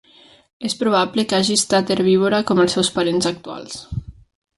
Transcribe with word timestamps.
És 0.69 0.75
probable 0.77 1.25
que 1.33 1.35
hagi 1.39 1.57
estat 1.61 1.93
herbívora 1.95 2.39
com 2.53 2.63
els 2.65 2.77
seus 2.79 2.89
parents 2.97 3.29
actuals. 3.33 3.77